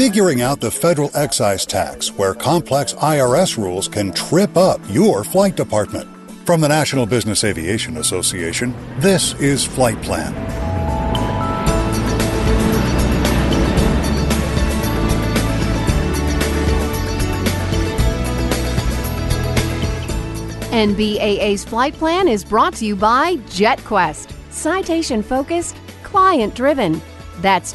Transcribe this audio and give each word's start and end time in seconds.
figuring 0.00 0.40
out 0.40 0.62
the 0.62 0.70
federal 0.70 1.10
excise 1.14 1.66
tax, 1.66 2.10
where 2.12 2.32
complex 2.32 2.94
IRS 2.94 3.58
rules 3.58 3.86
can 3.86 4.10
trip 4.12 4.56
up 4.56 4.80
your 4.88 5.22
flight 5.22 5.54
department. 5.56 6.08
From 6.46 6.62
the 6.62 6.68
National 6.68 7.04
Business 7.04 7.44
Aviation 7.44 7.98
Association, 7.98 8.74
this 8.96 9.34
is 9.34 9.62
Flight 9.62 10.00
Plan. 10.00 10.32
NBAA's 20.72 21.62
flight 21.66 21.92
plan 21.92 22.26
is 22.26 22.42
brought 22.42 22.72
to 22.76 22.86
you 22.86 22.96
by 22.96 23.36
JetQuest. 23.50 24.32
Citation 24.50 25.22
focused, 25.22 25.76
client 26.02 26.54
driven. 26.54 27.02
That's 27.42 27.74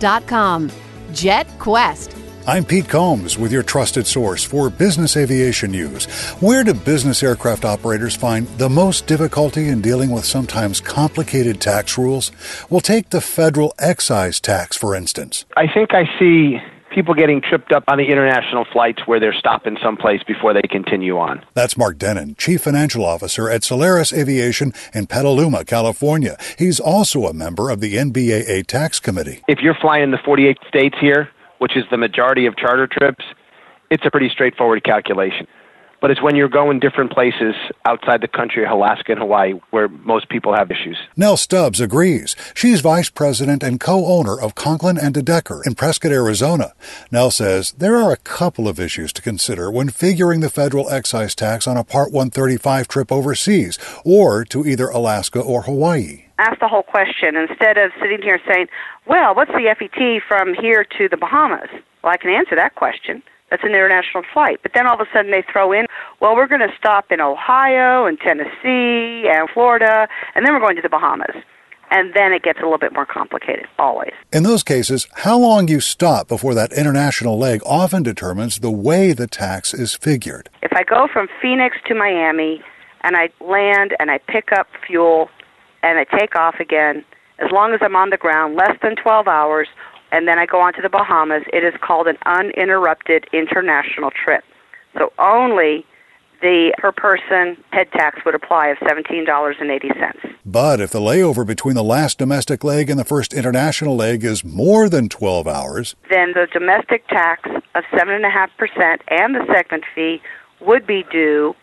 jet-quest.com. 0.00 0.70
JetQuest. 1.12 2.16
I'm 2.46 2.64
Pete 2.64 2.88
Combs 2.88 3.36
with 3.36 3.52
your 3.52 3.62
trusted 3.62 4.06
source 4.06 4.42
for 4.42 4.70
business 4.70 5.16
aviation 5.16 5.72
news. 5.72 6.06
Where 6.40 6.64
do 6.64 6.72
business 6.72 7.22
aircraft 7.22 7.64
operators 7.64 8.16
find 8.16 8.46
the 8.58 8.68
most 8.68 9.06
difficulty 9.06 9.68
in 9.68 9.82
dealing 9.82 10.10
with 10.10 10.24
sometimes 10.24 10.80
complicated 10.80 11.60
tax 11.60 11.98
rules? 11.98 12.32
We'll 12.70 12.80
take 12.80 13.10
the 13.10 13.20
federal 13.20 13.74
excise 13.78 14.40
tax, 14.40 14.76
for 14.76 14.94
instance. 14.94 15.44
I 15.56 15.66
think 15.72 15.92
I 15.92 16.04
see 16.18 16.58
people 16.90 17.14
getting 17.14 17.40
tripped 17.40 17.72
up 17.72 17.84
on 17.88 17.98
the 17.98 18.04
international 18.04 18.64
flights 18.72 19.02
where 19.06 19.20
they're 19.20 19.32
stopping 19.32 19.76
someplace 19.82 20.22
before 20.22 20.52
they 20.52 20.62
continue 20.62 21.18
on. 21.18 21.44
That's 21.54 21.76
Mark 21.76 21.98
Dennen, 21.98 22.36
Chief 22.36 22.60
Financial 22.60 23.04
Officer 23.04 23.48
at 23.48 23.62
Solairus 23.62 24.16
Aviation 24.16 24.72
in 24.92 25.06
Petaluma, 25.06 25.64
California. 25.64 26.36
He's 26.58 26.80
also 26.80 27.24
a 27.24 27.32
member 27.32 27.70
of 27.70 27.80
the 27.80 27.94
NBAA 27.94 28.66
Tax 28.66 29.00
Committee. 29.00 29.42
If 29.48 29.60
you're 29.60 29.76
flying 29.80 30.02
in 30.02 30.10
the 30.10 30.18
48 30.24 30.58
states 30.68 30.96
here, 31.00 31.30
which 31.58 31.76
is 31.76 31.84
the 31.90 31.96
majority 31.96 32.46
of 32.46 32.56
charter 32.56 32.86
trips, 32.86 33.24
it's 33.90 34.04
a 34.04 34.10
pretty 34.10 34.28
straightforward 34.28 34.84
calculation 34.84 35.46
but 36.00 36.10
it's 36.10 36.22
when 36.22 36.36
you're 36.36 36.48
going 36.48 36.80
different 36.80 37.12
places 37.12 37.54
outside 37.84 38.20
the 38.20 38.28
country, 38.28 38.64
Alaska 38.64 39.12
and 39.12 39.20
Hawaii, 39.20 39.52
where 39.70 39.88
most 39.88 40.28
people 40.28 40.54
have 40.54 40.70
issues. 40.70 40.98
Nell 41.16 41.36
Stubbs 41.36 41.80
agrees. 41.80 42.34
She's 42.54 42.80
vice 42.80 43.10
president 43.10 43.62
and 43.62 43.80
co-owner 43.80 44.40
of 44.40 44.54
Conklin 44.54 44.98
and 44.98 45.14
DeDecker 45.14 45.66
in 45.66 45.74
Prescott, 45.74 46.12
Arizona. 46.12 46.72
Nell 47.10 47.30
says 47.30 47.72
there 47.72 47.96
are 47.96 48.12
a 48.12 48.16
couple 48.16 48.68
of 48.68 48.80
issues 48.80 49.12
to 49.14 49.22
consider 49.22 49.70
when 49.70 49.88
figuring 49.88 50.40
the 50.40 50.50
federal 50.50 50.90
excise 50.90 51.34
tax 51.34 51.66
on 51.66 51.76
a 51.76 51.84
Part 51.84 52.12
135 52.12 52.88
trip 52.88 53.12
overseas 53.12 53.78
or 54.04 54.44
to 54.44 54.66
either 54.66 54.88
Alaska 54.88 55.40
or 55.40 55.62
Hawaii. 55.62 56.24
Ask 56.38 56.58
the 56.60 56.68
whole 56.68 56.82
question 56.82 57.36
instead 57.36 57.76
of 57.76 57.90
sitting 58.00 58.22
here 58.22 58.40
saying, 58.48 58.68
well, 59.06 59.34
what's 59.34 59.50
the 59.50 59.74
FET 59.78 60.22
from 60.26 60.54
here 60.54 60.84
to 60.96 61.08
the 61.08 61.16
Bahamas? 61.16 61.68
Well, 62.02 62.12
I 62.12 62.16
can 62.16 62.30
answer 62.30 62.56
that 62.56 62.76
question. 62.76 63.22
That's 63.50 63.64
an 63.64 63.70
international 63.70 64.22
flight. 64.32 64.60
But 64.62 64.72
then 64.74 64.86
all 64.86 64.94
of 64.94 65.00
a 65.00 65.10
sudden 65.12 65.30
they 65.30 65.44
throw 65.52 65.72
in, 65.72 65.86
well, 66.20 66.34
we're 66.34 66.46
going 66.46 66.60
to 66.60 66.74
stop 66.78 67.10
in 67.10 67.20
Ohio 67.20 68.06
and 68.06 68.18
Tennessee 68.18 69.28
and 69.28 69.48
Florida, 69.52 70.08
and 70.34 70.46
then 70.46 70.54
we're 70.54 70.60
going 70.60 70.76
to 70.76 70.82
the 70.82 70.88
Bahamas. 70.88 71.34
And 71.92 72.14
then 72.14 72.32
it 72.32 72.44
gets 72.44 72.60
a 72.60 72.62
little 72.62 72.78
bit 72.78 72.92
more 72.92 73.04
complicated, 73.04 73.66
always. 73.76 74.12
In 74.32 74.44
those 74.44 74.62
cases, 74.62 75.08
how 75.12 75.36
long 75.36 75.66
you 75.66 75.80
stop 75.80 76.28
before 76.28 76.54
that 76.54 76.72
international 76.72 77.36
leg 77.36 77.60
often 77.66 78.04
determines 78.04 78.60
the 78.60 78.70
way 78.70 79.12
the 79.12 79.26
tax 79.26 79.74
is 79.74 79.94
figured. 79.94 80.48
If 80.62 80.72
I 80.72 80.84
go 80.84 81.08
from 81.12 81.26
Phoenix 81.42 81.76
to 81.86 81.94
Miami 81.96 82.62
and 83.02 83.16
I 83.16 83.30
land 83.40 83.96
and 83.98 84.08
I 84.08 84.18
pick 84.18 84.52
up 84.52 84.68
fuel 84.86 85.30
and 85.82 85.98
I 85.98 86.04
take 86.04 86.36
off 86.36 86.60
again, 86.60 87.04
as 87.40 87.50
long 87.50 87.72
as 87.72 87.80
I'm 87.82 87.96
on 87.96 88.10
the 88.10 88.16
ground 88.16 88.54
less 88.54 88.76
than 88.82 88.94
12 88.94 89.26
hours, 89.26 89.66
and 90.12 90.26
then 90.26 90.38
I 90.38 90.46
go 90.46 90.60
on 90.60 90.72
to 90.74 90.82
the 90.82 90.88
Bahamas, 90.88 91.44
it 91.52 91.64
is 91.64 91.74
called 91.80 92.06
an 92.06 92.18
uninterrupted 92.26 93.26
international 93.32 94.10
trip. 94.10 94.44
So 94.96 95.12
only 95.18 95.86
the 96.40 96.72
per 96.78 96.92
person 96.92 97.62
head 97.70 97.92
tax 97.92 98.24
would 98.24 98.34
apply 98.34 98.68
of 98.68 98.78
$17.80. 98.78 100.34
But 100.44 100.80
if 100.80 100.90
the 100.90 101.00
layover 101.00 101.46
between 101.46 101.74
the 101.74 101.84
last 101.84 102.18
domestic 102.18 102.64
leg 102.64 102.88
and 102.88 102.98
the 102.98 103.04
first 103.04 103.34
international 103.34 103.94
leg 103.94 104.24
is 104.24 104.44
more 104.44 104.88
than 104.88 105.08
12 105.08 105.46
hours, 105.46 105.96
then 106.08 106.32
the 106.32 106.48
domestic 106.52 107.06
tax 107.08 107.48
of 107.74 107.84
7.5% 107.92 109.00
and 109.08 109.34
the 109.34 109.46
segment 109.52 109.84
fee 109.94 110.22
would 110.60 110.86
be 110.86 111.04
due 111.10 111.54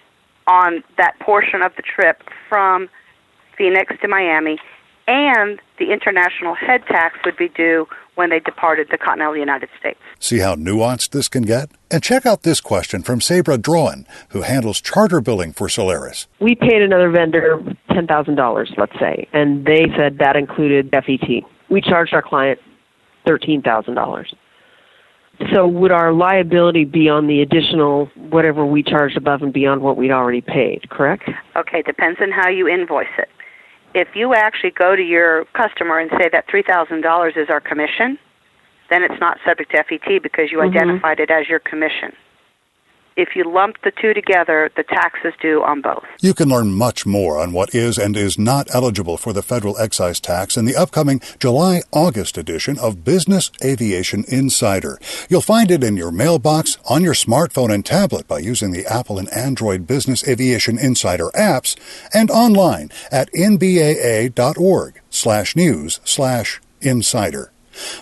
on 0.45 0.83
that 0.97 1.19
portion 1.19 1.61
of 1.61 1.75
the 1.75 1.81
trip 1.81 2.23
from 2.47 2.88
Phoenix 3.57 3.94
to 4.01 4.07
Miami, 4.07 4.59
and 5.07 5.59
the 5.79 5.91
international 5.91 6.53
head 6.53 6.84
tax 6.88 7.18
would 7.25 7.38
be 7.38 7.47
due 7.50 7.88
when 8.16 8.29
they 8.29 8.40
departed 8.40 8.88
the 8.91 8.97
continental 8.97 9.38
United 9.38 9.69
States. 9.79 10.00
See 10.19 10.40
how 10.40 10.56
nuanced 10.56 11.12
this 11.12 11.29
can 11.29 11.44
get? 11.44 11.69
And 11.90 12.03
check 12.03 12.25
out 12.25 12.44
this 12.44 12.59
question 12.59 13.03
from 13.03 13.22
Sabra 13.22 13.57
Drohan, 13.57 14.06
who 14.29 14.41
handles 14.41 14.81
charter 14.81 15.22
billing 15.22 15.53
for 15.53 15.68
Solairus. 15.68 16.28
We 16.41 16.56
paid 16.56 16.81
another 16.81 17.09
vendor 17.09 17.59
$10,000, 17.91 18.78
let's 18.78 19.00
say, 19.00 19.28
and 19.34 19.66
they 19.66 19.85
said 19.95 20.18
that 20.19 20.35
included 20.35 20.90
FET. 20.91 21.44
We 21.69 21.81
charged 21.81 22.13
our 22.13 22.22
client 22.22 22.59
$13,000. 23.28 24.25
So 25.53 25.68
would 25.68 25.91
our 25.91 26.13
liability 26.13 26.84
be 26.84 27.09
on 27.09 27.28
the 27.28 27.41
additional 27.41 28.07
whatever 28.16 28.66
we 28.66 28.81
charged 28.81 29.16
above 29.16 29.44
and 29.44 29.53
beyond 29.53 29.81
what 29.81 29.95
we'd 29.95 30.12
already 30.12 30.41
paid, 30.41 30.89
correct? 30.89 31.29
Okay, 31.56 31.84
depends 31.84 32.19
on 32.19 32.31
how 32.31 32.50
you 32.50 32.68
invoice 32.68 33.06
it 33.19 33.29
if 33.97 34.15
you 34.15 34.35
actually 34.35 34.71
go 34.71 34.95
to 34.95 35.01
your 35.01 35.45
customer 35.53 35.97
and 35.99 36.11
say 36.11 36.29
that 36.31 36.47
$3,000 36.47 37.37
is 37.37 37.49
our 37.49 37.59
commission, 37.59 38.19
then 38.89 39.03
it's 39.03 39.19
not 39.19 39.37
subject 39.45 39.71
to 39.71 39.83
FET 39.83 40.21
because 40.21 40.51
you 40.51 40.59
mm-hmm. 40.59 40.77
identified 40.77 41.19
it 41.19 41.31
as 41.31 41.49
your 41.49 41.59
commission. 41.59 42.13
If 43.17 43.29
you 43.35 43.51
lump 43.51 43.78
the 43.83 43.91
two 44.00 44.13
together, 44.13 44.69
the 44.75 44.83
tax 44.83 45.17
is 45.25 45.33
due 45.41 45.63
on 45.63 45.81
both. 45.81 46.03
You 46.22 46.35
can 46.35 46.50
learn 46.50 46.75
much 46.75 47.03
more 47.03 47.39
on 47.39 47.51
what 47.51 47.73
is 47.73 47.97
and 47.97 48.16
is 48.16 48.38
not 48.38 48.67
eligible 48.75 49.17
for 49.17 49.33
the 49.33 49.41
federal 49.41 49.75
excise 49.79 50.19
tax 50.19 50.55
in 50.55 50.66
the 50.66 50.75
upcoming 50.75 51.19
July 51.39 51.81
August 51.91 52.38
edition 52.38 52.77
of 52.77 53.03
Business 53.03 53.50
Aviation 53.63 54.23
Insider. 54.27 55.00
You'll 55.29 55.41
find 55.41 55.72
it 55.72 55.83
in 55.83 55.97
your 55.97 56.11
mailbox, 56.11 56.77
on 56.88 57.01
your 57.01 57.16
smartphone 57.16 57.73
and 57.73 57.83
tablet 57.83 58.27
by 58.27 58.38
using 58.38 58.72
the 58.72 58.85
Apple 58.85 59.17
and 59.17 59.33
Android 59.33 59.88
Business 59.88 60.27
Aviation 60.27 60.77
Insider 60.77 61.29
apps, 61.33 61.75
and 62.13 62.29
online 62.29 62.91
at 63.11 63.33
nbaa.org 63.33 65.01
slash 65.09 65.56
news 65.56 66.00
slash 66.06 66.61
insider. 66.81 67.51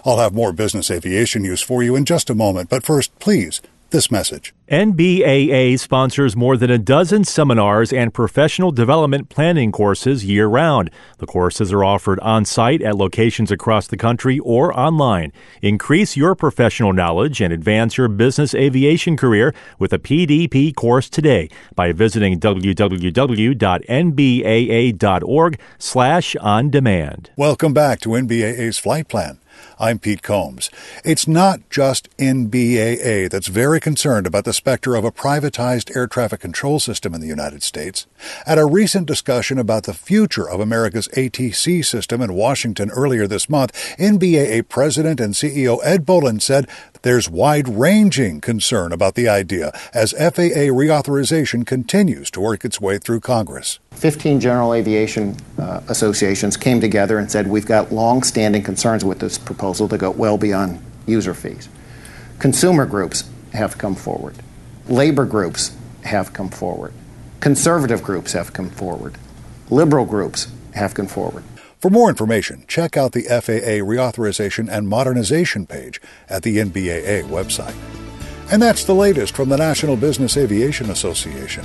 I'll 0.04 0.20
have 0.20 0.34
more 0.34 0.52
business 0.52 0.92
aviation 0.92 1.44
news 1.44 1.62
for 1.62 1.81
you 1.84 1.96
in 1.96 2.04
just 2.04 2.30
a 2.30 2.36
moment, 2.36 2.70
but 2.70 2.84
first, 2.84 3.18
please 3.20 3.62
this 3.90 4.12
message. 4.12 4.53
NBAA 4.69 5.78
sponsors 5.79 6.35
more 6.35 6.57
than 6.57 6.72
a 6.72 6.79
dozen 6.79 7.23
seminars 7.23 7.94
and 7.94 8.12
professional 8.12 8.72
development 8.72 9.29
planning 9.29 9.72
courses 9.72 10.25
year 10.25 10.47
round. 10.47 10.90
The 11.19 11.28
courses 11.28 11.72
are 11.72 11.84
offered 11.84 12.19
on 12.22 12.45
site 12.45 12.81
at 12.81 12.95
locations 12.95 13.51
across 13.51 13.88
the 13.88 13.97
country 13.97 14.40
or 14.40 14.78
online. 14.78 15.31
Increase 15.62 16.18
your 16.18 16.34
professional 16.34 16.94
knowledge 16.94 17.41
and 17.41 17.53
advance 17.53 17.95
your 17.95 18.07
business 18.07 18.56
aviation 18.56 19.16
career 19.18 19.53
with 19.78 19.94
a 19.94 20.00
PDP 20.00 20.74
course 20.75 21.09
today 21.09 21.47
by 21.75 21.91
visiting 21.91 22.40
www.nbaa.org 22.40 23.59
slash 25.78 26.35
on 26.38 26.69
demand. 26.72 27.29
Welcome 27.38 27.74
back 27.74 28.00
to 28.00 28.09
NBAA's 28.09 28.79
Flight 28.79 29.07
Plan. 29.07 29.40
I'm 29.80 30.00
Pete 30.00 30.22
Combs. 30.22 30.70
It's 31.04 31.28
not 31.28 31.70
just 31.70 32.10
NBAA 32.18 33.30
that's 33.30 33.48
very 33.48 33.80
concerned 33.80 34.26
about 34.26 34.46
the 34.46 34.54
specter 34.54 34.96
of 34.96 35.04
a 35.04 35.12
privatized 35.12 35.96
air 35.96 36.08
traffic 36.08 36.40
control 36.40 36.80
system 36.80 37.14
in 37.14 37.22
the 37.22 37.28
United 37.28 37.64
States. 37.64 38.08
At 38.46 38.58
a 38.58 38.66
recent 38.66 39.06
discussion 39.08 39.58
about 39.58 39.84
the 39.84 39.94
future 39.94 40.50
of 40.50 40.60
America's 40.60 41.08
ATC 41.10 41.84
system 41.84 42.22
in 42.22 42.34
Washington 42.34 42.90
earlier 42.92 43.28
this 43.28 43.50
month, 43.50 43.74
NBAA 43.98 44.68
President 44.69 45.19
and 45.19 45.34
CEO 45.34 45.80
Ed 45.84 46.06
Bolen 46.06 46.40
said 46.40 46.69
there's 47.06 47.30
wide 47.30 47.69
ranging 47.69 48.42
concern 48.42 48.92
about 48.92 49.13
the 49.13 49.30
idea 49.30 49.72
as 49.94 50.12
FAA 50.13 50.74
reauthorization 50.74 51.63
continues 51.63 52.31
to 52.31 52.42
work 52.42 52.66
its 52.66 52.81
way 52.81 52.98
through 52.98 53.19
Congress. 53.19 53.78
15 53.92 54.40
general 54.40 54.74
aviation 54.74 55.38
uh, 55.60 55.81
associations 55.88 56.57
came 56.57 56.81
together 56.81 57.19
and 57.19 57.31
said 57.31 57.46
we've 57.46 57.68
got 57.68 57.92
long 57.92 58.24
standing 58.24 58.63
concerns 58.63 59.06
with 59.06 59.19
this 59.19 59.38
proposal 59.38 59.88
that 59.88 60.00
go 60.00 60.10
well 60.10 60.40
beyond 60.40 60.84
user 61.06 61.36
fees. 61.36 61.69
Consumer 62.40 62.88
groups 62.88 63.30
have 63.54 63.78
come 63.78 63.94
forward, 63.94 64.34
labor 64.88 65.25
groups 65.25 65.78
have 66.06 66.34
come 66.34 66.50
forward, 66.50 66.92
conservative 67.40 68.01
groups 68.01 68.34
have 68.34 68.51
come 68.51 68.72
forward, 68.72 69.16
liberal 69.69 70.06
groups 70.06 70.51
have 70.74 70.96
come 70.96 71.08
forward. 71.08 71.44
For 71.86 71.92
more 71.92 72.10
information, 72.10 72.66
check 72.68 72.98
out 72.98 73.12
the 73.12 73.26
FAA 73.26 73.86
Reauthorization 73.86 74.68
and 74.72 74.88
Modernization 74.88 75.68
page 75.68 76.02
at 76.28 76.42
the 76.42 76.58
NBAA 76.58 77.26
website. 77.26 77.76
And 78.52 78.60
that's 78.60 78.86
the 78.86 78.96
latest 78.96 79.36
from 79.36 79.50
the 79.50 79.58
National 79.58 79.96
Business 79.96 80.36
Aviation 80.36 80.90
Association. 80.90 81.64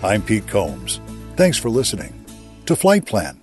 I'm 0.00 0.22
Pete 0.22 0.46
Combs. 0.46 1.00
Thanks 1.34 1.58
for 1.58 1.70
listening 1.70 2.14
to 2.66 2.76
Flight 2.76 3.04
Plan. 3.04 3.40